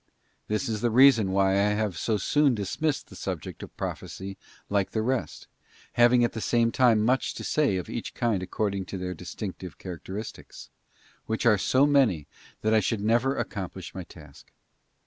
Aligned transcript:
This 0.47 0.67
isthe 0.67 0.91
reason 0.91 1.31
why 1.31 1.51
I 1.51 1.73
have 1.77 1.95
so 1.95 2.17
soon 2.17 2.55
dismissed 2.55 3.05
the 3.09 3.15
subject 3.15 3.61
of 3.61 3.77
Prophecy 3.77 4.35
like 4.67 4.93
the 4.93 5.03
rest, 5.03 5.45
having 5.93 6.23
at 6.23 6.31
the 6.33 6.41
same 6.41 6.71
time 6.71 7.03
much 7.05 7.35
to 7.35 7.43
say 7.43 7.77
of 7.77 7.87
each 7.87 8.15
kind 8.15 8.41
according 8.41 8.85
to 8.85 8.97
their 8.97 9.13
distinctive 9.13 9.77
characteristics, 9.77 10.71
which 11.27 11.45
are 11.45 11.59
so 11.59 11.85
many 11.85 12.25
that 12.61 12.73
I 12.73 12.79
should 12.79 13.01
never 13.01 13.37
accomplish 13.37 13.93
my 13.93 14.03
task. 14.03 14.51